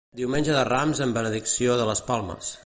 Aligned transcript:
Diumenge 0.19 0.55
de 0.55 0.63
Rams 0.69 1.01
amb 1.07 1.19
benedicció 1.19 1.77
de 1.83 1.87
les 1.91 2.03
palmes. 2.09 2.51